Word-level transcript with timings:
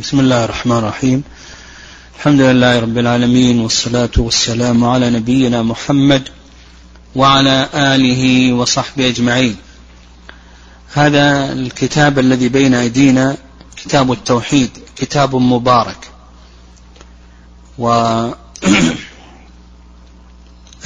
بسم 0.00 0.20
الله 0.20 0.44
الرحمن 0.44 0.76
الرحيم. 0.76 1.22
الحمد 2.16 2.40
لله 2.40 2.80
رب 2.80 2.98
العالمين 2.98 3.60
والصلاة 3.60 4.10
والسلام 4.18 4.84
على 4.84 5.10
نبينا 5.10 5.62
محمد 5.62 6.28
وعلى 7.16 7.68
آله 7.74 8.52
وصحبه 8.52 9.08
أجمعين. 9.08 9.56
هذا 10.92 11.52
الكتاب 11.52 12.18
الذي 12.18 12.48
بين 12.48 12.74
أيدينا 12.74 13.36
كتاب 13.76 14.12
التوحيد 14.12 14.70
كتاب 14.96 15.36
مبارك. 15.36 16.10
و 17.78 17.86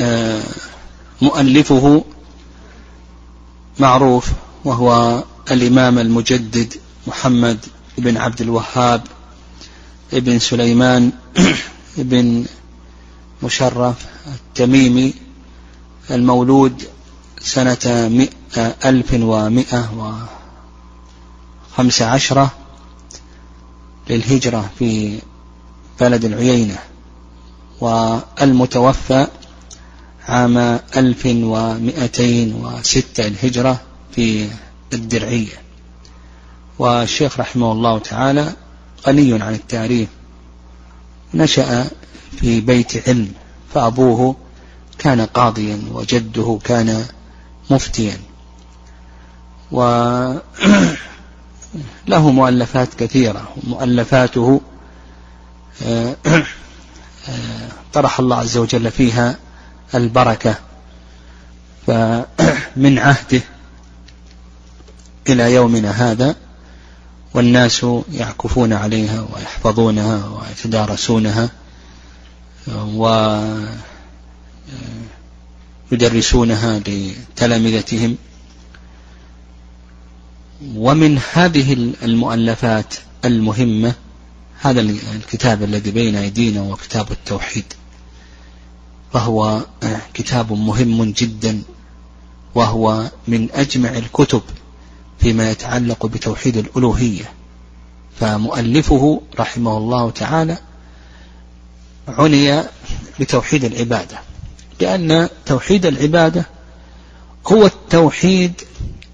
مؤلفه 1.22 2.04
معروف 3.78 4.26
وهو 4.64 5.22
الإمام 5.50 5.98
المجدد 5.98 6.74
محمد 7.06 7.58
بن 7.98 8.16
عبد 8.16 8.40
الوهاب 8.40 9.02
ابن 10.12 10.38
سليمان 10.38 11.12
ابن 11.98 12.44
مشرف 13.42 14.06
التميمي 14.26 15.14
المولود 16.10 16.82
سنة 17.40 18.10
ألف 18.84 19.14
ومئة 19.14 20.16
وخمس 21.72 22.02
عشرة 22.02 22.52
للهجرة 24.10 24.70
في 24.78 25.18
بلد 26.00 26.24
العيينة. 26.24 26.78
والمتوفى 27.80 29.26
عام 30.28 30.58
ألف 30.96 31.26
ومئتين 31.26 32.54
وستة 32.54 33.26
الهجرة 33.26 33.80
في 34.14 34.48
الدرعية. 34.92 35.63
والشيخ 36.78 37.40
رحمه 37.40 37.72
الله 37.72 37.98
تعالى 37.98 38.52
غني 39.06 39.42
عن 39.42 39.54
التعريف 39.54 40.08
نشأ 41.34 41.90
في 42.36 42.60
بيت 42.60 43.08
علم 43.08 43.32
فأبوه 43.74 44.36
كان 44.98 45.20
قاضيا 45.20 45.80
وجده 45.92 46.58
كان 46.64 47.04
مفتيا. 47.70 48.18
وله 49.72 50.40
مؤلفات 52.40 52.94
كثيرة 52.94 53.48
مؤلفاته 53.64 54.60
آه، 55.82 56.16
آه، 57.28 57.68
طرح 57.92 58.20
الله 58.20 58.36
عز 58.36 58.56
وجل 58.56 58.90
فيها 58.90 59.36
البركة 59.94 60.54
فمن 61.86 62.98
عهده 62.98 63.42
إلى 65.28 65.54
يومنا 65.54 65.90
هذا 65.90 66.36
والناس 67.34 67.86
يعكفون 68.12 68.72
عليها 68.72 69.26
ويحفظونها 69.34 70.28
ويتدارسونها 70.28 71.50
ويدرسونها 75.92 76.80
لتلامذتهم. 76.86 78.16
ومن 80.76 81.20
هذه 81.32 81.92
المؤلفات 82.02 82.94
المهمة 83.24 83.94
هذا 84.60 84.80
الكتاب 84.80 85.62
الذي 85.62 85.90
بين 85.90 86.16
أيدينا 86.16 86.62
وكتاب 86.62 87.12
التوحيد. 87.12 87.64
فهو 89.12 89.66
كتاب 90.14 90.52
مهم 90.52 91.12
جدا 91.12 91.62
وهو 92.54 93.10
من 93.28 93.48
أجمع 93.52 93.88
الكتب 93.88 94.42
فيما 95.18 95.50
يتعلق 95.50 96.06
بتوحيد 96.06 96.56
الألوهية. 96.56 97.32
فمؤلفه 98.20 99.20
رحمه 99.38 99.76
الله 99.78 100.10
تعالى 100.10 100.58
عني 102.08 102.62
بتوحيد 103.20 103.64
العبادة 103.64 104.18
لأن 104.80 105.28
توحيد 105.46 105.86
العبادة 105.86 106.46
هو 107.46 107.66
التوحيد 107.66 108.60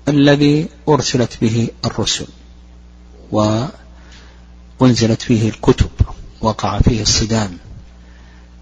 الذي 0.09 0.69
أرسلت 0.89 1.39
به 1.41 1.69
الرسل 1.85 2.27
وأنزلت 3.33 5.23
فيه 5.23 5.49
الكتب 5.49 5.91
وقع 6.41 6.81
فيه 6.81 7.03
الصدام 7.03 7.59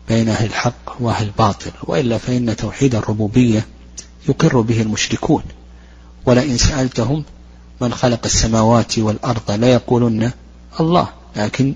بين 0.08 0.28
أهل 0.28 0.46
الحق 0.46 0.96
وأهل 1.00 1.26
الباطل 1.26 1.70
وإلا 1.82 2.18
فإن 2.18 2.56
توحيد 2.56 2.94
الربوبية 2.94 3.66
يقر 4.28 4.60
به 4.60 4.82
المشركون. 4.82 5.42
ولئن 6.26 6.56
سألتهم 6.56 7.24
من 7.80 7.94
خلق 7.94 8.20
السماوات 8.24 8.98
والأرض 8.98 9.50
لا 9.50 9.72
يقولن 9.72 10.32
الله. 10.80 11.08
لكن 11.36 11.74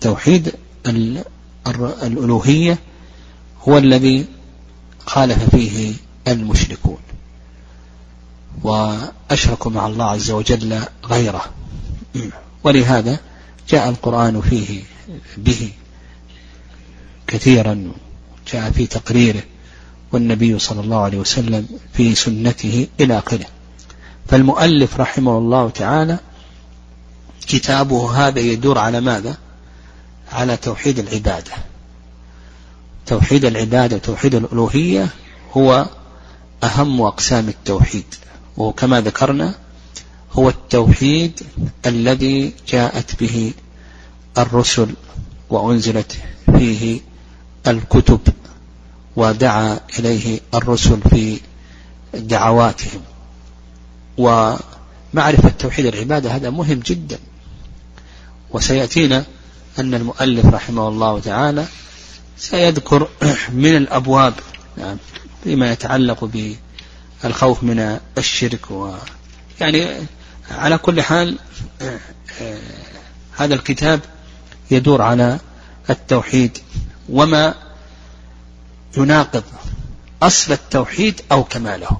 توحيد 0.00 0.52
الألوهية 1.66 2.78
هو 3.68 3.78
الذي 3.78 4.26
خالف 5.06 5.50
فيه 5.50 5.94
المشركون. 6.28 6.98
وأشركوا 8.62 9.70
مع 9.70 9.86
الله 9.86 10.04
عز 10.04 10.30
وجل 10.30 10.80
غيره. 11.04 11.44
ولهذا 12.64 13.18
جاء 13.68 13.88
القرآن 13.88 14.40
فيه 14.40 14.82
به 15.36 15.72
كثيرا 17.26 17.92
جاء 18.52 18.70
في 18.70 18.86
تقريره 18.86 19.42
والنبي 20.12 20.58
صلى 20.58 20.80
الله 20.80 21.00
عليه 21.00 21.18
وسلم 21.18 21.68
في 21.92 22.14
سنته 22.14 22.86
إلى 23.00 23.18
آخره. 23.18 23.46
فالمؤلف 24.28 25.00
رحمه 25.00 25.38
الله 25.38 25.70
تعالى 25.70 26.18
كتابه 27.46 28.28
هذا 28.28 28.40
يدور 28.40 28.78
على 28.78 29.00
ماذا؟ 29.00 29.36
على 30.32 30.56
توحيد 30.56 30.98
العبادة. 30.98 31.52
توحيد 33.06 33.44
العبادة 33.44 33.98
توحيد 33.98 34.34
الألوهية 34.34 35.08
هو 35.56 35.86
أهم 36.64 37.02
أقسام 37.02 37.48
التوحيد. 37.48 38.04
وكما 38.56 39.00
ذكرنا 39.00 39.54
هو 40.32 40.48
التوحيد 40.48 41.40
الذي 41.86 42.54
جاءت 42.68 43.20
به 43.20 43.52
الرسل 44.38 44.94
وأنزلت 45.50 46.18
فيه 46.46 47.00
الكتب 47.66 48.20
ودعا 49.16 49.80
إليه 49.98 50.40
الرسل 50.54 51.00
في 51.10 51.40
دعواتهم. 52.14 53.00
ومعرفة 54.18 55.48
توحيد 55.58 55.86
العبادة 55.86 56.30
هذا 56.30 56.50
مهم 56.50 56.80
جدا. 56.80 57.18
وسيأتينا 58.50 59.24
أن 59.78 59.94
المؤلف 59.94 60.46
رحمه 60.46 60.88
الله 60.88 61.20
تعالى 61.20 61.66
سيذكر 62.38 63.08
من 63.62 63.76
الأبواب 63.76 64.34
يعني 64.78 64.98
فيما 65.44 65.72
يتعلق 65.72 66.30
بالخوف 67.22 67.62
من 67.62 67.98
الشرك 68.18 68.70
و 68.70 68.94
يعني 69.60 70.06
على 70.50 70.78
كل 70.78 71.02
حال 71.02 71.38
هذا 73.38 73.54
الكتاب 73.54 74.00
يدور 74.70 75.02
على 75.02 75.38
التوحيد 75.90 76.58
وما 77.08 77.54
يناقض 78.96 79.44
أصل 80.22 80.52
التوحيد 80.52 81.20
أو 81.32 81.44
كماله. 81.44 81.98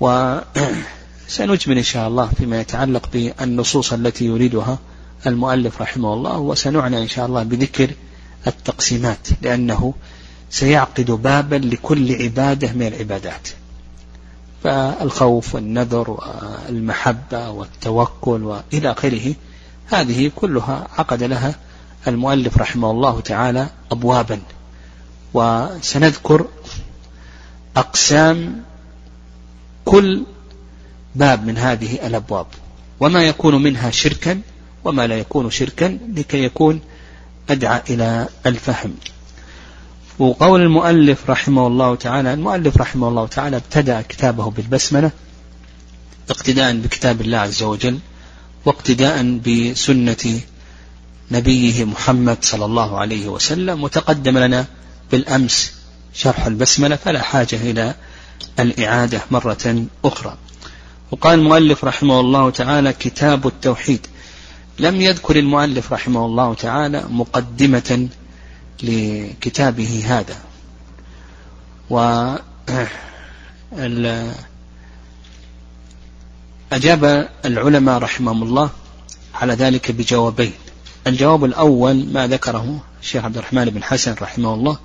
وسنجمل 0.00 1.76
إن 1.76 1.82
شاء 1.82 2.08
الله 2.08 2.26
فيما 2.26 2.60
يتعلق 2.60 3.08
بالنصوص 3.12 3.92
التي 3.92 4.24
يريدها 4.24 4.78
المؤلف 5.26 5.82
رحمه 5.82 6.14
الله 6.14 6.38
وسنعنى 6.38 7.02
إن 7.02 7.08
شاء 7.08 7.26
الله 7.26 7.42
بذكر 7.42 7.90
التقسيمات 8.46 9.28
لأنه 9.42 9.94
سيعقد 10.50 11.10
بابا 11.10 11.56
لكل 11.56 12.22
عبادة 12.22 12.72
من 12.72 12.86
العبادات. 12.86 13.48
فالخوف 14.64 15.54
والنذر 15.54 16.10
والمحبة 16.10 17.50
والتوكل 17.50 18.42
وإلى 18.42 18.90
آخره 18.90 19.34
هذه 19.86 20.30
كلها 20.36 20.88
عقد 20.98 21.22
لها 21.22 21.54
المؤلف 22.08 22.58
رحمه 22.58 22.90
الله 22.90 23.20
تعالى 23.20 23.68
أبوابا. 23.92 24.40
وسنذكر 25.34 26.46
أقسام 27.76 28.62
كل 29.86 30.22
باب 31.14 31.46
من 31.46 31.58
هذه 31.58 32.06
الأبواب 32.06 32.46
وما 33.00 33.22
يكون 33.22 33.62
منها 33.62 33.90
شركا 33.90 34.40
وما 34.84 35.06
لا 35.06 35.18
يكون 35.18 35.50
شركا 35.50 35.98
لكي 36.16 36.44
يكون 36.44 36.80
أدعى 37.50 37.82
إلى 37.90 38.28
الفهم. 38.46 38.94
وقول 40.18 40.60
المؤلف 40.62 41.30
رحمه 41.30 41.66
الله 41.66 41.94
تعالى 41.94 42.34
المؤلف 42.34 42.76
رحمه 42.76 43.08
الله 43.08 43.26
تعالى 43.26 43.56
ابتدأ 43.56 44.00
كتابه 44.00 44.50
بالبسملة 44.50 45.10
اقتداء 46.30 46.76
بكتاب 46.76 47.20
الله 47.20 47.38
عز 47.38 47.62
وجل 47.62 47.98
واقتداء 48.64 49.38
بسنة 49.46 50.40
نبيه 51.30 51.84
محمد 51.84 52.38
صلى 52.42 52.64
الله 52.64 52.98
عليه 52.98 53.28
وسلم 53.28 53.82
وتقدم 53.82 54.38
لنا 54.38 54.66
بالأمس 55.12 55.72
شرح 56.14 56.46
البسملة 56.46 56.96
فلا 56.96 57.22
حاجة 57.22 57.56
إلى 57.56 57.94
الإعادة 58.60 59.20
مرة 59.30 59.86
أخرى. 60.04 60.36
وقال 61.10 61.38
المؤلف 61.38 61.84
رحمه 61.84 62.20
الله 62.20 62.50
تعالى 62.50 62.92
كتاب 62.92 63.46
التوحيد. 63.46 64.06
لم 64.78 65.00
يذكر 65.00 65.36
المؤلف 65.36 65.92
رحمه 65.92 66.26
الله 66.26 66.54
تعالى 66.54 67.04
مقدمة 67.10 68.08
لكتابه 68.82 70.04
هذا. 70.06 70.36
و 71.90 71.98
أجاب 76.72 77.28
العلماء 77.44 77.98
رحمهم 77.98 78.42
الله 78.42 78.70
على 79.34 79.54
ذلك 79.54 79.90
بجوابين. 79.90 80.52
الجواب 81.06 81.44
الأول 81.44 82.06
ما 82.12 82.26
ذكره 82.26 82.80
الشيخ 83.02 83.24
عبد 83.24 83.36
الرحمن 83.36 83.64
بن 83.64 83.82
حسن 83.82 84.14
رحمه 84.22 84.54
الله 84.54 84.78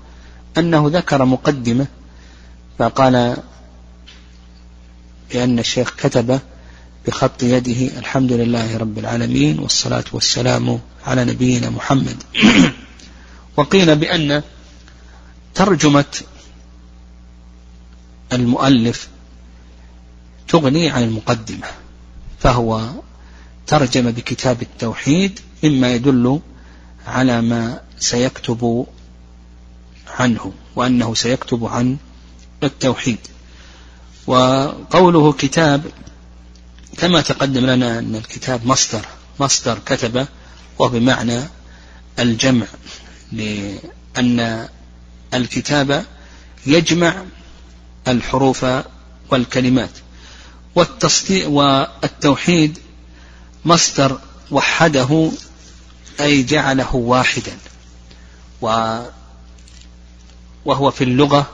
أنه 0.58 0.90
ذكر 0.94 1.26
مقدمة 1.26 1.88
فقال 2.78 3.38
بأن 5.34 5.60
الشيخ 5.60 5.96
كتب 5.96 6.40
بخط 7.08 7.44
يده 7.44 8.00
الحمد 8.00 8.32
لله 8.32 8.78
رب 8.78 8.98
العالمين 8.98 9.60
والصلاة 9.60 10.04
والسلام 10.12 10.80
على 11.06 11.26
نبينا 11.26 11.70
محمد. 11.70 12.24
وقيل 13.58 13.96
بأن 13.96 14.44
ترجمة 15.56 16.22
المؤلف 18.34 19.10
تغني 20.48 20.90
عن 20.90 21.04
المقدمة 21.04 21.68
فهو 22.40 22.90
ترجم 23.68 24.12
بكتاب 24.12 24.62
التوحيد 24.62 25.40
مما 25.64 25.94
يدل 25.94 26.40
على 27.08 27.42
ما 27.42 27.82
سيكتب 28.00 28.86
عنه 30.08 30.54
وأنه 30.76 31.14
سيكتب 31.14 31.66
عن 31.66 31.98
التوحيد. 32.64 33.18
وقوله 34.28 35.34
كتاب 35.34 35.84
كما 36.98 37.22
تقدم 37.22 37.66
لنا 37.66 38.00
أن 38.00 38.16
الكتاب 38.16 38.66
مصدر 38.66 39.06
مصدر 39.40 39.80
كتب 39.86 40.28
وبمعنى 40.80 41.42
الجمع 42.20 42.66
لأن 43.32 44.68
الكتاب 45.34 46.06
يجمع 46.66 47.24
الحروف 48.08 48.66
والكلمات. 49.30 49.90
والتوحيد 50.76 52.78
مصدر 53.66 54.20
وحده 54.52 55.32
أي 56.20 56.44
جعله 56.44 56.96
واحدا. 56.96 57.58
وهو 60.66 60.92
في 60.92 61.04
اللغة 61.04 61.50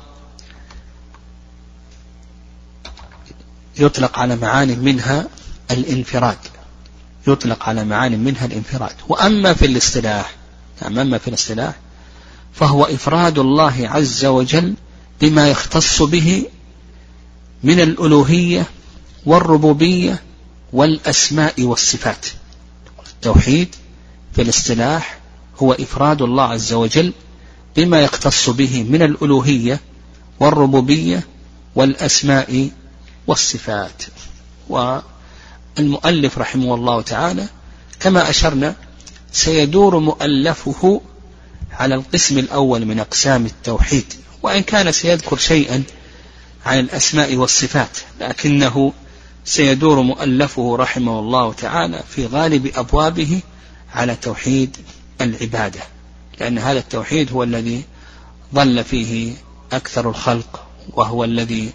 يطلق 3.79 4.19
على 4.19 4.35
معان 4.35 4.79
منها 4.79 5.27
الانفراد. 5.71 6.37
يطلق 7.27 7.69
على 7.69 7.85
معان 7.85 8.23
منها 8.23 8.45
الانفراد. 8.45 8.95
وأما 9.07 9.53
في 9.53 9.65
الاصطلاح 9.65 10.35
نعم 10.81 10.99
أما 10.99 11.17
في 11.17 11.27
الاصطلاح 11.27 11.75
فهو 12.53 12.85
إفراد 12.85 13.39
الله 13.39 13.89
عز 13.89 14.25
وجل 14.25 14.73
بما 15.21 15.47
يختص 15.47 16.01
به 16.01 16.45
من 17.63 17.79
الألوهية 17.79 18.65
والربوبية 19.25 20.21
والأسماء 20.73 21.63
والصفات. 21.63 22.25
التوحيد 23.15 23.75
في 24.35 24.41
الاصطلاح 24.41 25.19
هو 25.63 25.73
إفراد 25.73 26.21
الله 26.21 26.43
عز 26.43 26.73
وجل 26.73 27.13
بما 27.75 28.01
يختص 28.01 28.49
به 28.49 28.83
من 28.83 29.01
الألوهية 29.01 29.79
والربوبية 30.39 31.23
والأسماء 31.75 32.69
والصفات. 33.27 34.03
والمؤلف 34.69 36.37
رحمه 36.37 36.75
الله 36.75 37.01
تعالى 37.01 37.47
كما 37.99 38.29
أشرنا 38.29 38.75
سيدور 39.31 39.99
مؤلفه 39.99 41.01
على 41.71 41.95
القسم 41.95 42.37
الأول 42.37 42.85
من 42.85 42.99
أقسام 42.99 43.45
التوحيد 43.45 44.13
وإن 44.43 44.63
كان 44.63 44.91
سيذكر 44.91 45.37
شيئا 45.37 45.83
عن 46.65 46.79
الأسماء 46.79 47.35
والصفات 47.35 47.97
لكنه 48.21 48.93
سيدور 49.45 50.01
مؤلفه 50.01 50.75
رحمه 50.75 51.19
الله 51.19 51.53
تعالى 51.53 52.03
في 52.09 52.25
غالب 52.25 52.71
أبوابه 52.75 53.41
على 53.93 54.15
توحيد 54.15 54.77
العبادة 55.21 55.79
لأن 56.39 56.57
هذا 56.57 56.79
التوحيد 56.79 57.31
هو 57.31 57.43
الذي 57.43 57.83
ظل 58.55 58.83
فيه 58.83 59.33
أكثر 59.71 60.09
الخلق 60.09 60.63
وهو 60.93 61.23
الذي 61.23 61.73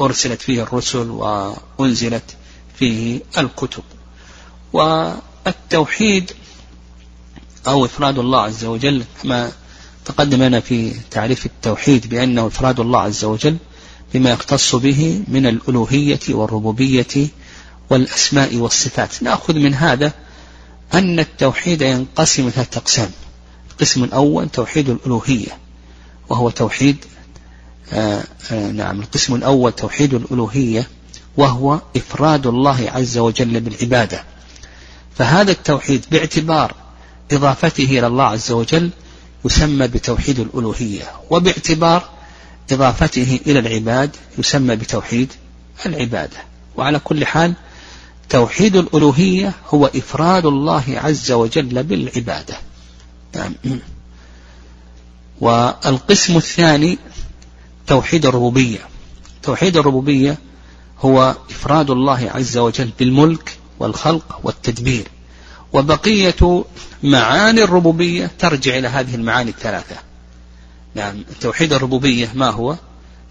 أرسلت 0.00 0.42
فيه 0.42 0.62
الرسل 0.62 1.10
وأنزلت 1.10 2.36
فيه 2.78 3.20
الكتب. 3.38 3.82
والتوحيد 4.72 6.32
أو 7.68 7.84
إفراد 7.84 8.18
الله 8.18 8.40
عز 8.40 8.64
وجل 8.64 9.04
كما 9.22 9.52
تقدم 10.04 10.42
لنا 10.42 10.60
في 10.60 10.92
تعريف 11.10 11.46
التوحيد 11.46 12.08
بأنه 12.08 12.46
إفراد 12.46 12.80
الله 12.80 13.00
عز 13.00 13.24
وجل 13.24 13.56
بما 14.14 14.30
يختص 14.30 14.74
به 14.74 15.22
من 15.28 15.46
الألوهية 15.46 16.20
والربوبية 16.28 17.28
والأسماء 17.90 18.56
والصفات. 18.56 19.22
نأخذ 19.22 19.54
من 19.54 19.74
هذا 19.74 20.12
أن 20.94 21.18
التوحيد 21.18 21.82
ينقسم 21.82 22.50
ثلاثة 22.50 22.78
أقسام 22.78 23.10
القسم 23.70 24.04
الأول 24.04 24.48
توحيد 24.48 24.88
الألوهية 24.88 25.58
وهو 26.28 26.50
توحيد 26.50 26.96
نعم 28.72 29.00
القسم 29.00 29.34
الأول 29.34 29.72
توحيد 29.72 30.14
الألوهية 30.14 30.88
وهو 31.36 31.80
إفراد 31.96 32.46
الله 32.46 32.90
عز 32.94 33.18
وجل 33.18 33.60
بالعبادة. 33.60 34.24
فهذا 35.18 35.50
التوحيد 35.50 36.04
باعتبار 36.10 36.74
إضافته 37.32 37.84
إلى 37.84 38.06
الله 38.06 38.24
عز 38.24 38.52
وجل 38.52 38.90
يسمى 39.44 39.88
بتوحيد 39.88 40.40
الألوهية 40.40 41.04
وباعتبار 41.30 42.08
إضافته 42.72 43.40
إلى 43.46 43.58
العباد 43.58 44.10
يسمى 44.38 44.76
بتوحيد 44.76 45.32
العبادة. 45.86 46.36
وعلى 46.76 46.98
كل 46.98 47.26
حال 47.26 47.54
توحيد 48.28 48.76
الألوهية 48.76 49.52
هو 49.68 49.86
إفراد 49.86 50.46
الله 50.46 50.84
عز 50.88 51.32
وجل 51.32 51.82
بالعبادة. 51.82 52.56
نعم. 53.34 53.54
والقسم 55.40 56.36
الثاني 56.36 56.98
توحيد 57.86 58.26
الربوبية. 58.26 58.78
توحيد 59.42 59.76
الربوبية 59.76 60.38
هو 61.00 61.36
إفراد 61.50 61.90
الله 61.90 62.30
عز 62.34 62.58
وجل 62.58 62.90
بالملك 62.98 63.58
والخلق 63.78 64.40
والتدبير. 64.42 65.08
وبقية 65.72 66.64
معاني 67.02 67.62
الربوبية 67.62 68.30
ترجع 68.38 68.78
إلى 68.78 68.88
هذه 68.88 69.14
المعاني 69.14 69.50
الثلاثة. 69.50 69.96
نعم 70.94 71.24
توحيد 71.40 71.72
الربوبية 71.72 72.32
ما 72.34 72.50
هو؟ 72.50 72.76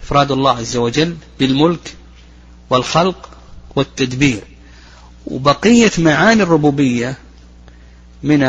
إفراد 0.03 0.31
الله 0.31 0.51
عز 0.51 0.77
وجل 0.77 1.15
بالملك 1.39 1.95
والخلق 2.69 3.29
والتدبير. 3.75 4.43
وبقية 5.25 5.91
معاني 5.97 6.43
الربوبية 6.43 7.17
من 8.23 8.43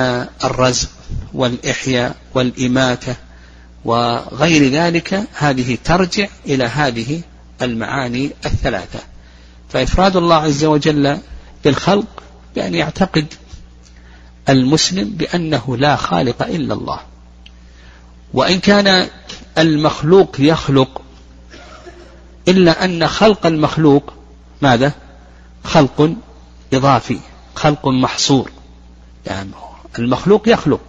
الرزق 0.45 0.89
والإحياء 1.35 2.17
والإماتة 2.35 3.17
وغير 3.87 4.73
ذلك 4.73 5.29
هذه 5.35 5.79
ترجع 5.85 6.27
إلى 6.47 6.65
هذه 6.65 7.21
المعاني 7.63 8.31
الثلاثة. 8.47 8.99
فإفراد 9.69 10.17
الله 10.17 10.35
عز 10.35 10.65
وجل 10.65 11.19
بالخلق 11.65 12.23
بأن 12.55 12.75
يعتقد 12.75 13.27
المسلم 14.49 15.09
بأنه 15.09 15.77
لا 15.77 15.97
خالق 15.97 16.43
إلا 16.43 16.75
الله. 16.75 17.01
وإن 18.35 18.61
كان 18.61 19.09
المخلوق 19.59 20.37
يخلق 20.39 21.03
إلا 22.49 22.85
أن 22.85 23.07
خلق 23.07 23.47
المخلوق 23.47 24.13
ماذا؟ 24.63 24.93
خلق 25.65 26.15
إضافي 26.73 27.19
خلق 27.55 27.89
محصور. 27.89 28.51
يعني 29.27 29.51
المخلوق 29.99 30.49
يخلق 30.49 30.81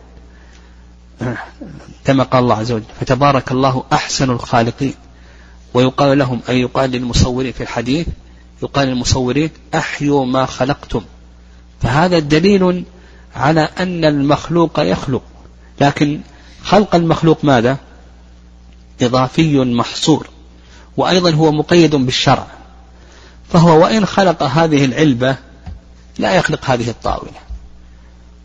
كما 2.05 2.23
قال 2.23 2.43
الله 2.43 2.55
عز 2.55 2.71
وجل 2.71 2.83
فتبارك 2.99 3.51
الله 3.51 3.83
أحسن 3.93 4.29
الخالقين. 4.29 4.93
ويقال 5.73 6.17
لهم 6.17 6.41
أي 6.49 6.61
يقال 6.61 6.89
للمصورين 6.89 7.51
في 7.51 7.63
الحديث 7.63 8.07
يقال 8.63 8.87
للمصورين 8.87 9.49
أحيوا 9.75 10.25
ما 10.25 10.45
خلقتم. 10.45 11.01
فهذا 11.81 12.19
دليل 12.19 12.85
على 13.35 13.69
أن 13.79 14.05
المخلوق 14.05 14.79
يخلق. 14.79 15.23
لكن 15.81 16.21
خلق 16.63 16.95
المخلوق 16.95 17.45
ماذا؟ 17.45 17.77
إضافي 19.01 19.59
محصور. 19.59 20.27
وأيضا 20.97 21.31
هو 21.31 21.51
مقيد 21.51 21.95
بالشرع. 21.95 22.47
فهو 23.49 23.83
وإن 23.83 24.05
خلق 24.05 24.43
هذه 24.43 24.85
العلبة 24.85 25.35
لا 26.17 26.35
يخلق 26.35 26.65
هذه 26.65 26.89
الطاولة. 26.89 27.31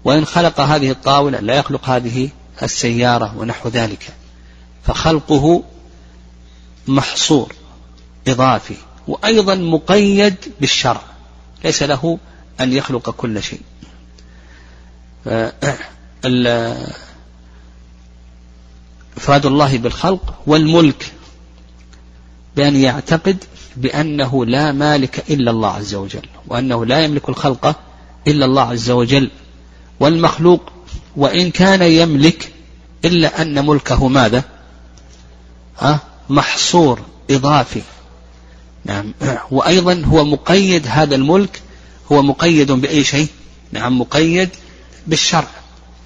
وإن 0.04 0.24
خلق 0.24 0.60
هذه 0.60 0.90
الطاولة 0.90 1.40
لا 1.40 1.54
يخلق 1.54 1.88
هذه 1.88 2.28
السيارة 2.62 3.34
ونحو 3.38 3.68
ذلك. 3.68 4.14
فخلقه 4.84 5.64
محصور 6.88 7.54
إضافي 8.28 8.76
وأيضا 9.08 9.54
مقيد 9.54 10.34
بالشرع. 10.60 11.02
ليس 11.64 11.82
له 11.82 12.18
أن 12.60 12.72
يخلق 12.72 13.10
كل 13.10 13.42
شيء. 13.42 13.60
إفراد 19.16 19.46
الله 19.46 19.78
بالخلق 19.78 20.34
والملك 20.46 21.12
بأن 22.56 22.76
يعتقد 22.76 23.44
بأنه 23.76 24.46
لا 24.46 24.72
مالك 24.72 25.30
إلا 25.30 25.50
الله 25.50 25.70
عز 25.70 25.94
وجل 25.94 26.28
وأنه 26.48 26.86
لا 26.86 27.04
يملك 27.04 27.28
الخلق 27.28 27.80
إلا 28.26 28.44
الله 28.44 28.62
عز 28.62 28.90
وجل 28.90 29.30
والمخلوق 30.00 30.72
وإن 31.16 31.50
كان 31.50 31.82
يملك 31.82 32.52
إلا 33.04 33.42
أن 33.42 33.66
ملكه 33.66 34.08
ماذا؟ 34.08 34.44
ها؟ 35.78 36.00
محصور 36.28 37.00
إضافي. 37.30 37.82
نعم. 38.84 39.14
وأيضا 39.50 40.02
هو 40.04 40.24
مقيد 40.24 40.86
هذا 40.88 41.14
الملك 41.14 41.60
هو 42.12 42.22
مقيد 42.22 42.72
بأي 42.72 43.04
شيء؟ 43.04 43.28
نعم 43.72 43.98
مقيد 43.98 44.48
بالشرع. 45.06 45.48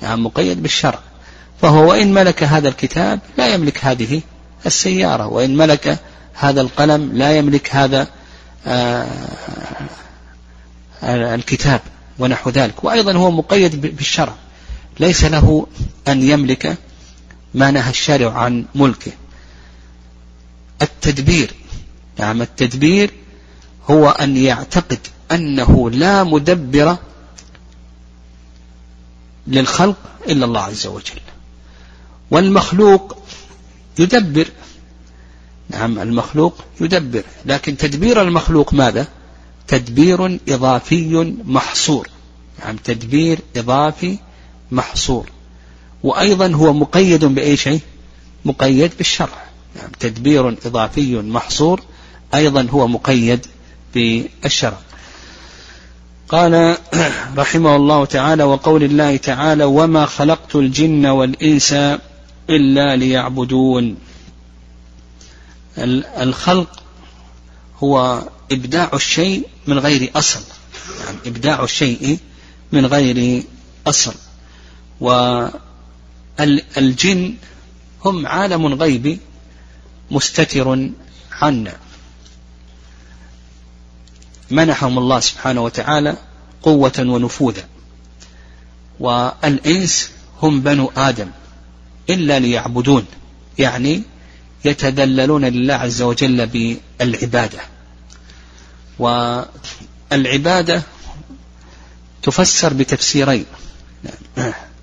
نعم 0.02 0.24
مقيد 0.24 0.62
بالشرع. 0.62 0.98
فهو 1.62 1.90
وإن 1.90 2.14
ملك 2.14 2.42
هذا 2.42 2.68
الكتاب 2.68 3.20
لا 3.38 3.54
يملك 3.54 3.84
هذه 3.84 4.22
السيارة 4.66 5.26
وإن 5.26 5.56
ملك 5.56 5.98
هذا 6.34 6.60
القلم 6.60 7.10
لا 7.12 7.38
يملك 7.38 7.74
هذا 7.74 8.08
آه، 8.66 9.06
الكتاب 11.02 11.80
ونحو 12.18 12.50
ذلك. 12.50 12.84
وأيضا 12.84 13.12
هو 13.12 13.30
مقيد 13.30 13.80
بالشرع. 13.96 14.34
ليس 15.00 15.24
له 15.24 15.66
أن 16.08 16.22
يملك 16.22 16.78
ما 17.54 17.70
نهى 17.70 17.90
الشارع 17.90 18.32
عن 18.32 18.64
ملكه. 18.74 19.12
التدبير 20.82 21.54
نعم 22.18 22.42
التدبير 22.42 23.10
هو 23.90 24.08
أن 24.08 24.36
يعتقد 24.36 24.98
أنه 25.32 25.90
لا 25.90 26.24
مدبر 26.24 26.96
للخلق 29.46 29.96
إلا 30.28 30.44
الله 30.44 30.60
عز 30.60 30.86
وجل. 30.86 31.20
والمخلوق 32.30 33.18
يدبر 33.98 34.48
نعم 35.70 35.98
المخلوق 35.98 36.64
يدبر. 36.80 37.22
لكن 37.44 37.76
تدبير 37.76 38.22
المخلوق 38.22 38.74
ماذا؟ 38.74 39.08
تدبير 39.68 40.40
إضافي 40.48 41.34
محصور. 41.44 42.08
نعم 42.60 42.76
تدبير 42.76 43.38
إضافي 43.56 44.18
محصور. 44.70 45.30
وأيضا 46.02 46.52
هو 46.52 46.72
مقيد 46.72 47.24
بأي 47.24 47.56
شيء؟ 47.56 47.80
مقيد 48.44 48.92
بالشرع. 48.98 49.46
نعم 49.76 49.90
تدبير 50.00 50.48
إضافي 50.48 51.16
محصور 51.16 51.82
أيضا 52.34 52.66
هو 52.70 52.86
مقيد 52.86 53.46
بالشرع. 53.94 54.78
قال 56.28 56.76
رحمه 57.36 57.76
الله 57.76 58.04
تعالى 58.04 58.44
وقول 58.44 58.82
الله 58.82 59.16
تعالى 59.16 59.64
وما 59.64 60.06
خلقت 60.06 60.56
الجن 60.56 61.06
والإنس 61.06 61.72
إلا 62.50 62.96
ليعبدون 62.96 63.96
الخلق 66.20 66.82
هو 67.82 68.22
إبداع 68.52 68.90
الشيء 68.94 69.46
من 69.66 69.78
غير 69.78 70.10
أصل. 70.14 70.40
يعني 71.04 71.18
إبداع 71.26 71.64
الشيء 71.64 72.18
من 72.72 72.86
غير 72.86 73.42
أصل. 73.86 74.14
والجن 75.00 75.84
هم 78.04 78.26
عالم 78.26 78.74
غيبي 78.74 79.18
مستتر 80.10 80.90
عنا. 81.32 81.76
منحهم 84.50 84.98
الله 84.98 85.20
سبحانه 85.20 85.60
وتعالى 85.60 86.16
قوة 86.62 86.92
ونفوذا. 86.98 87.64
والإنس 89.00 90.10
هم 90.42 90.60
بنو 90.60 90.92
آدم 90.96 91.30
إلا 92.10 92.38
ليعبدون 92.38 93.06
يعني 93.58 94.02
يتذللون 94.64 95.44
لله 95.44 95.74
عز 95.74 96.02
وجل 96.02 96.46
بالعبادة. 96.46 97.60
والعبادة 98.98 100.82
تفسر 102.22 102.72
بتفسيرين. 102.72 103.46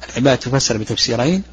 العبادة 0.09 0.35
تفسر 0.35 0.77
بتفسيرين. 0.77 1.43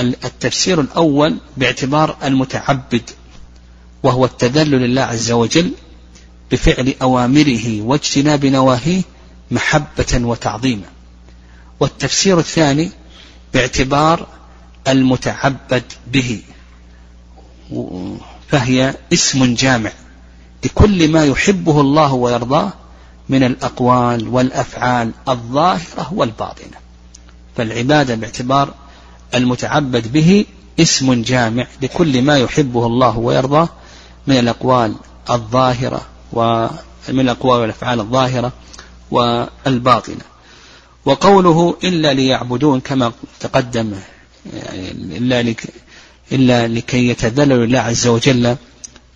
التفسير 0.00 0.80
الأول 0.80 1.36
باعتبار 1.56 2.16
المتعبد 2.24 3.10
وهو 4.02 4.24
التذلل 4.24 4.70
لله 4.70 5.02
عز 5.02 5.30
وجل 5.30 5.72
بفعل 6.50 6.94
أوامره 7.02 7.82
واجتناب 7.82 8.46
نواهيه 8.46 9.02
محبة 9.50 10.14
وتعظيما. 10.14 10.86
والتفسير 11.80 12.38
الثاني 12.38 12.90
باعتبار 13.54 14.26
المتعبد 14.88 15.84
به 16.06 16.42
فهي 18.48 18.94
اسم 19.12 19.54
جامع 19.54 19.92
لكل 20.64 21.12
ما 21.12 21.24
يحبه 21.24 21.80
الله 21.80 22.12
ويرضاه 22.12 22.72
من 23.28 23.42
الأقوال 23.42 24.28
والأفعال 24.28 25.12
الظاهرة 25.28 26.12
والباطنة. 26.12 26.76
فالعبادة 27.58 28.14
باعتبار 28.14 28.74
المتعبد 29.34 30.12
به 30.12 30.44
اسم 30.80 31.22
جامع 31.22 31.66
لكل 31.82 32.22
ما 32.22 32.38
يحبه 32.38 32.86
الله 32.86 33.18
ويرضاه 33.18 33.68
من 34.26 34.38
الأقوال 34.38 34.94
الظاهرة 35.30 36.06
ومن 36.32 37.20
الأقوال 37.20 37.60
والأفعال 37.60 38.00
الظاهرة 38.00 38.52
والباطنة. 39.10 40.24
وقوله 41.04 41.76
إلا 41.84 42.14
ليعبدون 42.14 42.80
كما 42.80 43.12
تقدم 43.40 43.94
يعني 44.52 44.90
إلا 45.16 45.54
إلا 46.32 46.68
لكي 46.68 47.08
يتذللوا 47.08 47.64
الله 47.64 47.78
عز 47.78 48.06
وجل 48.06 48.56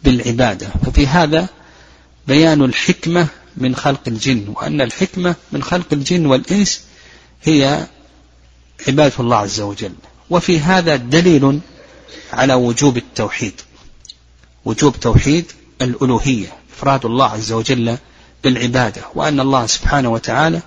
بالعبادة. 0.05 0.67
ففي 0.87 1.07
هذا 1.07 1.49
بيان 2.29 2.65
الحكمة 2.65 3.27
من 3.57 3.77
خلق 3.77 4.01
الجن 4.09 4.45
وأن 4.49 4.81
الحكمة 4.81 5.35
من 5.53 5.63
خلق 5.63 5.87
الجن 5.93 6.27
والإنس 6.27 6.81
هي 7.43 7.87
عبادة 8.89 9.15
الله 9.21 9.37
عز 9.37 9.61
وجل. 9.61 9.93
وفي 10.31 10.61
هذا 10.61 10.97
دليل 10.97 11.61
على 12.33 12.55
وجوب 12.55 12.97
التوحيد. 12.97 13.61
وجوب 14.65 15.01
توحيد 15.01 15.53
الألوهية 15.83 16.53
إفراد 16.77 17.05
الله 17.07 17.29
عز 17.29 17.53
وجل 17.53 17.97
بالعبادة. 18.45 19.03
وأن 19.15 19.41
الله 19.41 19.67
سبحانه 19.67 20.09
وتعالى 20.09 20.61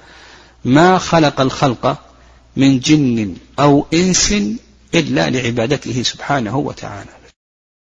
ما 0.65 0.97
خلق 0.97 1.41
الخلق 1.41 1.97
من 2.55 2.79
جن 2.79 3.35
أو 3.59 3.85
إنس 3.93 4.31
إلا 4.93 5.29
لعبادته 5.29 6.03
سبحانه 6.03 6.57
وتعالى. 6.57 7.14